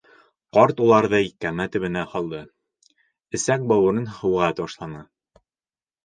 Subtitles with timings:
[0.57, 2.39] Ҡарт уларҙы кәмә төбөнә һалды,
[3.39, 5.03] эсәк-бауырын һыуға ташланы.